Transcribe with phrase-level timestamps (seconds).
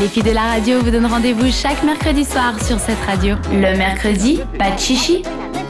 [0.00, 3.34] Les filles de la radio vous donnent rendez-vous chaque mercredi soir sur cette radio.
[3.50, 5.22] Le mercredi, pas de chichi.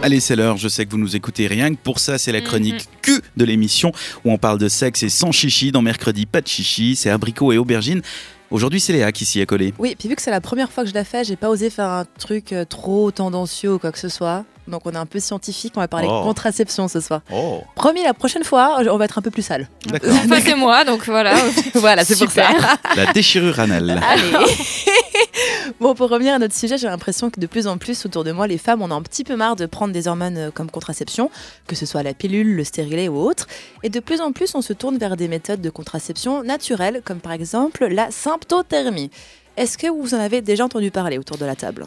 [0.03, 2.41] Allez, c'est l'heure, je sais que vous nous écoutez rien que pour ça, c'est la
[2.41, 3.93] chronique Q de l'émission
[4.25, 5.71] où on parle de sexe et sans chichi.
[5.71, 8.03] Dans mercredi, pas de chichi, c'est abricot et aubergine.
[8.51, 9.73] Aujourd'hui, c'est Léa qui s'y est collée.
[9.79, 11.71] Oui, puis vu que c'est la première fois que je la fais, j'ai pas osé
[11.71, 14.45] faire un truc euh, trop tendancieux ou quoi que ce soit.
[14.69, 16.23] Donc on est un peu scientifique, on va parler Oh.
[16.25, 17.21] contraception ce soir.
[17.33, 19.69] Oh, Promis, la prochaine fois, on va être un peu plus sale.
[19.87, 20.13] d'accord.
[20.25, 21.35] Enfin, c'est moi, donc voilà.
[21.75, 22.49] voilà, c'est pour ça.
[22.97, 24.01] La déchirure anale.
[24.03, 24.33] Allez.
[25.81, 28.33] bon, pour revenir à notre sujet, j'ai l'impression que de plus en plus autour de
[28.33, 30.71] moi, les femmes, on a un petit peu marre de prendre des hormones euh, comme
[30.71, 31.31] contraception,
[31.67, 33.47] que ce soit la pilule, le stérilet ou autre.
[33.83, 37.19] Et de plus en plus, on se tourne vers des méthodes de contraception naturelles, comme
[37.21, 39.11] par exemple la symptothermie.
[39.57, 41.87] Est-ce que vous en avez déjà entendu parler autour de la table?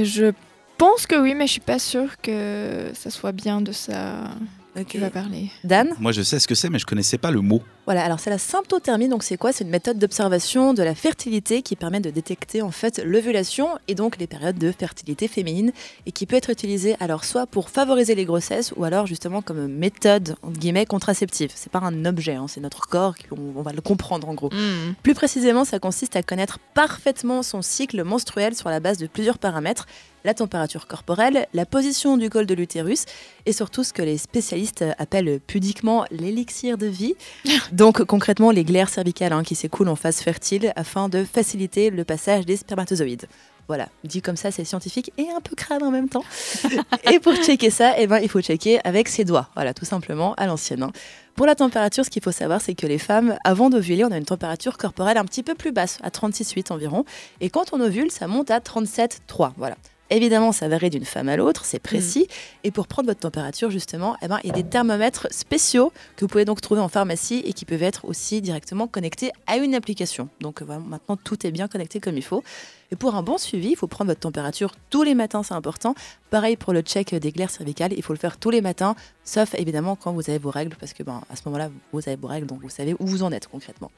[0.00, 0.32] Je
[0.78, 4.30] pense que oui, mais je suis pas sûre que ça soit bien de ça
[4.74, 5.50] que tu vas parler.
[5.64, 5.88] Dan?
[5.98, 7.62] Moi, je sais ce que c'est, mais je connaissais pas le mot.
[7.88, 9.50] Voilà, alors c'est la symptothermie, donc c'est quoi?
[9.50, 13.94] C'est une méthode d'observation de la fertilité qui permet de détecter en fait l'ovulation et
[13.94, 15.72] donc les périodes de fertilité féminine
[16.04, 19.68] et qui peut être utilisée alors soit pour favoriser les grossesses ou alors justement comme
[19.68, 21.50] méthode entre guillemets contraceptive.
[21.54, 24.34] C'est pas un objet, hein, c'est notre corps, qui- on, on va le comprendre en
[24.34, 24.50] gros.
[24.52, 24.92] Hmm.
[25.02, 29.38] Plus précisément, ça consiste à connaître parfaitement son cycle menstruel sur la base de plusieurs
[29.38, 29.86] paramètres
[30.24, 33.04] la température corporelle, la position du col de l'utérus
[33.46, 37.14] et surtout ce que les spécialistes appellent pudiquement l'élixir de vie.
[37.78, 42.02] Donc concrètement les glaires cervicales hein, qui s'écoulent en phase fertile afin de faciliter le
[42.02, 43.28] passage des spermatozoïdes.
[43.68, 46.24] Voilà, dit comme ça, c'est scientifique et un peu crade en même temps.
[47.12, 49.48] et pour checker ça, eh ben, il faut checker avec ses doigts.
[49.54, 50.82] Voilà, tout simplement, à l'ancienne.
[50.82, 50.90] hein.
[51.36, 54.16] Pour la température, ce qu'il faut savoir, c'est que les femmes, avant d'ovuler, on a
[54.16, 57.04] une température corporelle un petit peu plus basse, à 36,8 environ.
[57.40, 59.52] Et quand on ovule, ça monte à 37,3.
[59.56, 59.76] Voilà.
[60.10, 62.28] Évidemment, ça varie d'une femme à l'autre, c'est précis.
[62.64, 66.24] Et pour prendre votre température, justement, eh ben, il y a des thermomètres spéciaux que
[66.24, 69.74] vous pouvez donc trouver en pharmacie et qui peuvent être aussi directement connectés à une
[69.74, 70.28] application.
[70.40, 72.42] Donc voilà, maintenant, tout est bien connecté comme il faut.
[72.90, 75.94] Et pour un bon suivi, il faut prendre votre température tous les matins, c'est important.
[76.30, 78.94] Pareil pour le check des glaires cervicales, il faut le faire tous les matins,
[79.24, 82.16] sauf évidemment quand vous avez vos règles, parce que ben, à ce moment-là, vous avez
[82.16, 83.90] vos règles, donc vous savez où vous en êtes concrètement.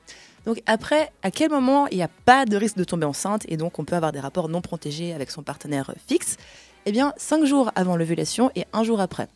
[0.44, 3.56] Donc après, à quel moment il n'y a pas de risque de tomber enceinte et
[3.56, 6.36] donc on peut avoir des rapports non protégés avec son partenaire fixe?
[6.86, 9.28] Eh bien, cinq jours avant l'ovulation et un jour après.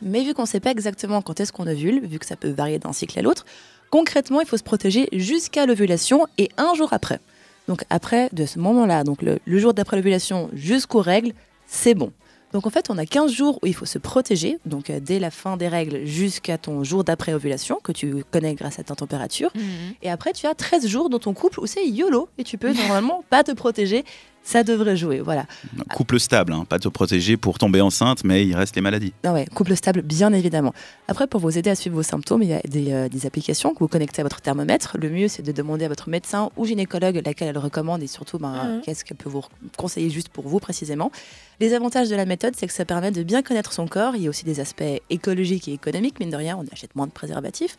[0.00, 2.50] Mais vu qu'on ne sait pas exactement quand est-ce qu'on ovule, vu que ça peut
[2.50, 3.46] varier d'un cycle à l'autre,
[3.90, 7.20] concrètement, il faut se protéger jusqu'à l'ovulation et un jour après.
[7.68, 11.32] Donc après, de ce moment-là, donc le, le jour d'après l'ovulation jusqu'aux règles,
[11.66, 12.12] c'est bon.
[12.52, 15.18] Donc en fait, on a 15 jours où il faut se protéger, donc euh, dès
[15.18, 18.94] la fin des règles jusqu'à ton jour d'après ovulation, que tu connais grâce à ta
[18.94, 19.50] température.
[19.54, 19.92] Hmm.
[20.02, 22.72] Et après, tu as 13 jours dans ton couple où c'est YOLO et tu peux
[22.72, 24.04] normalement pas te protéger.
[24.44, 25.46] Ça devrait jouer, voilà.
[25.94, 29.12] Couple stable, hein, pas te protéger pour tomber enceinte, mais il reste les maladies.
[29.22, 30.74] Ah ouais, couple stable, bien évidemment.
[31.06, 33.72] Après, pour vous aider à suivre vos symptômes, il y a des, euh, des applications
[33.72, 34.96] que vous connectez à votre thermomètre.
[35.00, 38.38] Le mieux, c'est de demander à votre médecin ou gynécologue laquelle elle recommande et surtout
[38.38, 38.80] ben, Mhm.
[38.82, 39.44] qu'est-ce qu'elle peut vous
[39.76, 41.12] conseiller juste pour vous précisément.
[41.60, 44.16] Les avantages de la méthode, c'est que ça permet de bien connaître son corps.
[44.16, 47.06] Il y a aussi des aspects écologiques et économiques, mine de rien, on achète moins
[47.06, 47.76] de préservatifs.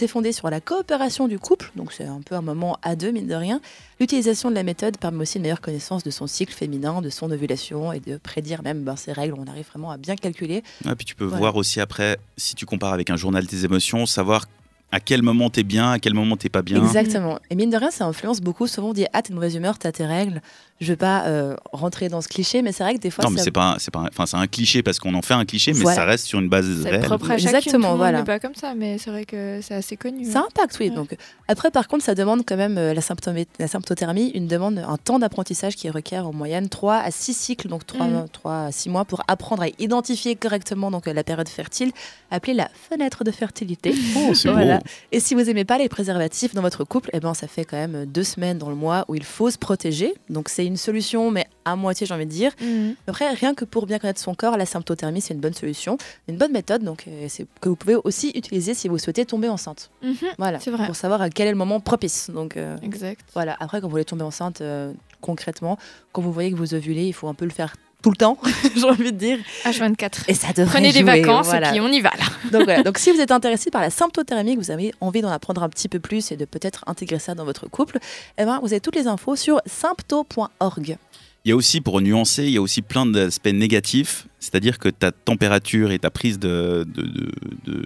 [0.00, 3.10] C'est fondé sur la coopération du couple, donc c'est un peu un moment à deux,
[3.10, 3.60] mine de rien.
[4.00, 7.30] L'utilisation de la méthode permet aussi une meilleure connaissance de son cycle féminin, de son
[7.30, 9.34] ovulation et de prédire même ben, ses règles.
[9.36, 10.62] On arrive vraiment à bien calculer.
[10.90, 11.38] Et puis tu peux Voilà.
[11.38, 14.46] voir aussi après, si tu compares avec un journal des émotions, savoir
[14.90, 16.82] à quel moment t'es bien, à quel moment t'es pas bien.
[16.82, 17.38] Exactement.
[17.50, 18.66] Et mine de rien, ça influence beaucoup.
[18.66, 20.40] Souvent, on dit Ah, t'es de mauvaise humeur, t'as tes règles.
[20.80, 23.30] Je veux pas euh, rentrer dans ce cliché, mais c'est vrai que des fois, Non,
[23.30, 25.44] mais c'est pas, un- c'est pas, enfin c'est un cliché parce qu'on en fait un
[25.44, 25.96] cliché, mais Voilà.
[25.96, 27.02] ça reste sur une base C'est réelle.
[27.04, 27.48] propre à chacune.
[27.48, 28.18] Exactement, tout le voilà.
[28.18, 30.24] monde n'est pas comme ça, mais c'est vrai que c'est assez connu.
[30.24, 30.46] Ça hein.
[30.48, 30.88] impacte, oui.
[30.88, 30.94] Ouais.
[30.94, 31.14] Donc,
[31.48, 34.96] après, par contre, ça demande quand même euh, la, symptomé- la symptothermie, une demande, un
[34.96, 38.24] temps d'apprentissage qui requiert en moyenne 3 à 6 cycles, donc 3, Mhm.
[38.46, 41.92] à 6 mois, pour apprendre à identifier correctement donc, euh, la période fertile,
[42.30, 43.94] appelée la fenêtre de fertilité.
[44.16, 44.78] Oh, c'est Voilà.
[44.78, 44.84] beau.
[45.12, 47.76] Et si vous aimez pas les préservatifs dans votre couple, eh ben, ça fait quand
[47.76, 50.14] même deux semaines dans le mois où il faut se protéger.
[50.30, 52.52] Donc c'est une solution, mais à moitié, j'ai envie de dire.
[52.60, 52.94] Mhm.
[53.06, 55.98] Après, rien que pour bien connaître son corps, la symptothermie, c'est une bonne solution,
[56.28, 59.48] une bonne méthode, donc euh, c'est que vous pouvez aussi utiliser si vous souhaitez tomber
[59.48, 59.90] enceinte.
[60.02, 60.14] Mhm.
[60.38, 60.86] Voilà, vrai.
[60.86, 62.30] pour savoir à quel est le moment propice.
[62.30, 63.20] Donc euh, Exact.
[63.34, 63.56] voilà.
[63.60, 65.78] Après, quand vous voulez tomber enceinte, euh, concrètement,
[66.12, 68.38] quand vous voyez que vous ovulez, il faut un peu le faire tout le temps,
[68.76, 69.38] j'ai envie de dire.
[69.64, 70.24] H24.
[70.28, 71.68] Et ça devrait Prenez des jouer, vacances voilà.
[71.68, 72.24] et puis on y va là.
[72.52, 72.82] Donc voilà.
[72.82, 75.68] Donc si vous êtes intéressé par la symptothermie, que vous avez envie d'en apprendre un
[75.68, 77.98] petit peu plus et de peut-être intégrer ça dans votre couple,
[78.38, 80.96] eh ben, vous avez toutes les infos sur sympto.org.
[81.44, 84.88] Il y a aussi, pour nuancer, il y a aussi plein d'aspects négatifs, c'est-à-dire que
[84.90, 87.32] ta température et ta prise de, de, de-
[87.66, 87.84] de-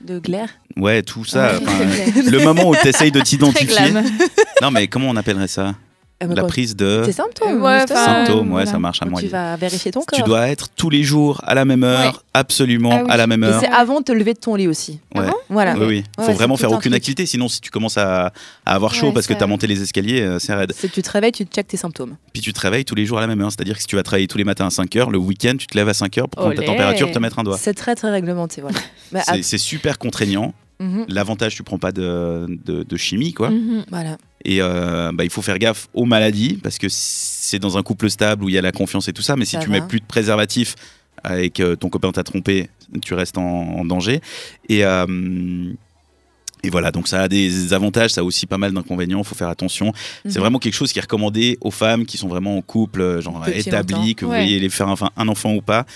[0.00, 0.48] De glaire.
[0.76, 2.22] ouais, tout ça, Ouais.
[2.30, 3.92] le moment où tu essayes de t'identifier.
[4.62, 5.74] Non, mais comment on appellerait ça?
[6.20, 7.62] La prise de Tes symptômes.
[7.62, 8.70] Ouais, symptômes, ouais, voilà.
[8.70, 9.28] ça marche à moitié.
[9.28, 10.18] tu vas vérifier ton corps.
[10.18, 12.20] Tu dois être tous les jours à la même heure, Ouais.
[12.34, 13.10] absolument Ah oui.
[13.10, 13.60] à la même Et heure.
[13.60, 14.98] c'est avant de te lever de ton lit aussi.
[15.14, 15.22] Ouais.
[15.26, 15.74] Ah bon Voilà.
[15.78, 16.04] Oui, oui.
[16.18, 18.32] Ouais, Faut vraiment faire aucune activité, sinon si tu commences à,
[18.66, 20.72] à avoir chaud Ouais, parce que tu as monté les escaliers, euh, c'est raide.
[20.76, 22.16] C'est que tu te réveilles, tu checkes tes symptômes.
[22.32, 23.96] Puis tu te réveilles tous les jours à la même heure, c'est-à-dire que si tu
[23.96, 26.18] vas travailler tous les matins à 5 heures, le week-end tu te lèves à 5
[26.18, 27.58] heures pour prendre ta température, te mettre un doigt.
[27.58, 28.60] C'est très très réglementé.
[28.60, 28.78] Voilà.
[29.42, 30.52] C'est super contraignant.
[30.80, 33.50] Mhm, L'avantage, tu prends pas de, de- de chimie, quoi.
[33.50, 33.84] Mhm.
[33.90, 34.16] Voilà.
[34.44, 38.08] Et euh, bah, il faut faire gaffe aux maladies parce que c'est dans un couple
[38.10, 39.36] stable où il y a la confiance et tout ça.
[39.36, 39.80] Mais si Ça tu va.
[39.80, 40.74] mets plus de préservatif
[41.36, 42.68] et que ton copain t'a trompé,
[43.02, 44.20] tu restes en, en danger.
[44.68, 45.72] Et, euh,
[46.62, 49.18] et voilà, donc ça a des avantages, ça a aussi pas mal d'inconvénients.
[49.18, 49.92] Il faut faire attention.
[50.24, 50.40] C'est Mhm.
[50.40, 53.40] vraiment quelque chose qui est recommandé aux femmes qui sont vraiment en couple, euh, genre
[53.44, 54.12] Depuis établi, longtemps.
[54.16, 54.38] que vous Ouais.
[54.38, 55.86] voyez les faire un enfant ou pas.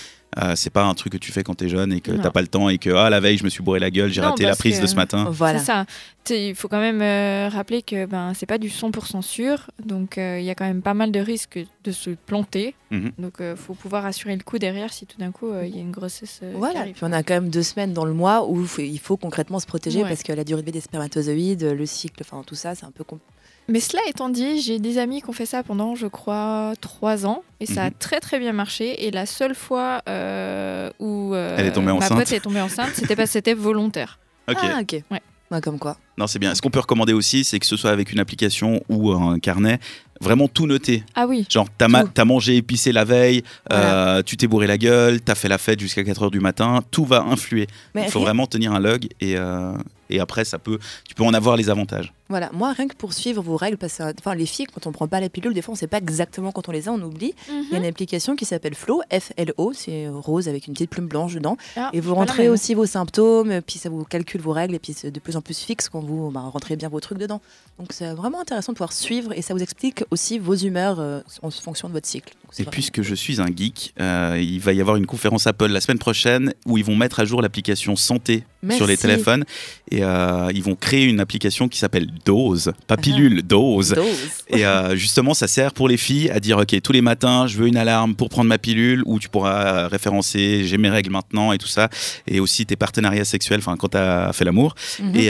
[0.41, 2.21] Euh, c'est pas un truc que tu fais quand t'es jeune et que Non.
[2.21, 4.11] t'as pas le temps et que ah la veille je me suis bourré la gueule,
[4.11, 5.27] j'ai Non, raté la prise que- de ce matin.
[5.29, 5.59] Voilà.
[5.59, 5.85] C'est ça.
[6.29, 9.69] Il faut quand même euh, rappeler que ben, c'est pas du 100% sûr.
[9.83, 12.75] Donc euh, il y a quand même pas mal de risques de se planter.
[12.91, 13.11] Mhm.
[13.17, 15.79] Donc il faut pouvoir assurer le coup derrière si tout d'un coup euh, il y
[15.79, 16.39] a une grossesse.
[16.43, 18.81] euh, Voilà, puis on a quand même deux semaines dans le mois où il faut-
[18.81, 20.07] il faut concrètement se protéger Ouais.
[20.09, 22.91] parce que la durée de vie des spermatozoïdes, le cycle, enfin tout ça, c'est un
[22.91, 23.29] peu compliqué.
[23.69, 27.25] Mais cela étant dit, j'ai des amis qui ont fait ça pendant, je crois, trois
[27.25, 27.43] ans.
[27.61, 27.93] Et ça a Mhm.
[27.97, 29.05] très très bien marché.
[29.07, 32.17] Et la seule fois euh, où euh, Elle est tombée ma enceinte.
[32.17, 34.19] pote est tombée enceinte, c'était parce que c'était volontaire.
[34.49, 34.57] Ok.
[34.61, 35.01] Ah, ok.
[35.11, 35.21] Ouais.
[35.53, 35.97] Ouais, comme quoi.
[36.17, 36.55] Non, c'est bien.
[36.55, 39.79] Ce qu'on peut recommander aussi, c'est que ce soit avec une application ou un carnet,
[40.19, 41.03] vraiment tout noter.
[41.15, 41.45] Ah oui.
[41.49, 42.09] Genre, t'as, ma- Tout.
[42.13, 44.15] t'as mangé épicé la veille, Voilà.
[44.17, 47.05] euh, tu t'es bourré la gueule, t'as fait la fête jusqu'à 4h du matin, tout
[47.05, 47.67] va influer.
[47.93, 49.73] Mais Il faut rien- vraiment tenir un log et, euh,
[50.13, 50.77] et après, ça peut,
[51.07, 52.13] tu peux en avoir les avantages.
[52.29, 54.91] Voilà, moi rien que pour suivre vos règles, parce que enfin, les filles, quand on
[54.91, 57.01] prend pas la pilule, des fois on sait pas exactement quand on les a, on
[57.01, 57.33] oublie.
[57.49, 61.07] Il y a une application qui s'appelle Flow, F-L-O, c'est rose avec une petite plume
[61.07, 61.57] blanche dedans.
[61.75, 64.93] Ah, Et vous rentrez aussi vos symptômes, puis ça vous calcule vos règles, et puis
[64.93, 67.41] c'est de plus en plus fixe quand vous bah, rentrez bien vos trucs dedans.
[67.79, 71.19] Donc c'est vraiment intéressant de pouvoir suivre, et ça vous explique aussi vos humeurs euh,
[71.41, 72.33] en fonction de votre cycle.
[72.59, 75.81] Et puisque je suis un geek, euh, il va y avoir une conférence Apple la
[75.81, 79.43] semaine prochaine où ils vont mettre à jour l'application santé sur les téléphones
[79.91, 83.89] et euh, ils vont créer une application qui s'appelle Dose, pas pilule, Dose.
[83.89, 84.05] Dose.
[84.47, 87.57] Et euh, justement, ça sert pour les filles à dire ok, tous les matins, je
[87.57, 91.51] veux une alarme pour prendre ma pilule, où tu pourras référencer j'ai mes règles maintenant
[91.51, 91.89] et tout ça,
[92.27, 94.75] et aussi tes partenariats sexuels, enfin quand tu as fait l'amour.
[94.99, 95.15] Mhm.
[95.15, 95.27] Et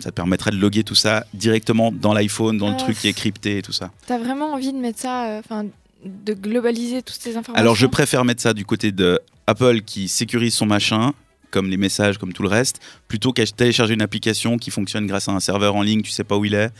[0.00, 3.08] ça te permettra de loguer tout ça directement dans l'iPhone, dans le Ah, truc qui
[3.08, 3.90] est crypté et tout ça.
[4.06, 5.66] T'as vraiment envie de mettre ça, enfin,
[6.04, 7.54] de globaliser toutes ces informations.
[7.60, 11.12] Alors je préfère mettre ça du côté de Apple qui sécurise son machin
[11.50, 15.28] comme les messages, comme tout le reste, plutôt qu'à télécharger une application qui fonctionne grâce
[15.28, 16.70] à un serveur en ligne, tu sais pas où il est.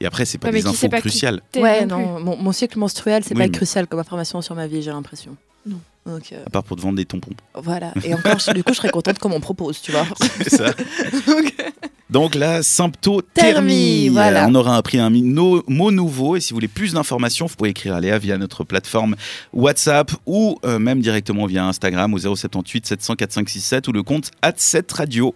[0.00, 1.42] Et après, c'est pas Ouais, des infos cruciales.
[1.54, 4.66] Ouais, non mon, mon cycle menstruel, c'est Oui, pas mais- crucial comme information sur ma
[4.66, 5.36] vie, j'ai l'impression.
[5.66, 5.78] Non.
[6.06, 7.30] Donc euh, À part pour te vendre des tampons.
[7.54, 7.92] voilà.
[8.04, 10.06] Et encore, du coup, je serais contente qu'on m'en propose, tu vois.
[10.38, 10.70] C'est ça.
[12.10, 13.24] Donc la symptothermie.
[13.34, 14.46] Thermie, voilà.
[14.48, 17.70] On aura appris un no- mot nouveau et si vous voulez plus d'informations, vous pouvez
[17.70, 19.16] écrire à Léa via notre plateforme
[19.52, 24.52] WhatsApp ou euh, même directement via Instagram au 078 700 4567 ou le compte at
[24.56, 25.34] 7 radio.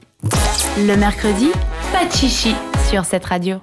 [0.79, 1.49] Le mercredi,
[1.93, 2.55] pas de chichi
[2.89, 3.57] sur cette radio.